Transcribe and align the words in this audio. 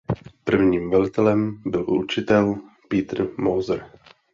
Prvním 0.43 0.89
velitelem 0.89 1.61
byl 1.65 1.85
učitel 1.89 2.55
Peter 2.87 3.27
Moser. 3.37 3.85